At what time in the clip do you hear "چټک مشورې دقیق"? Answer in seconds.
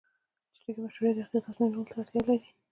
0.53-1.35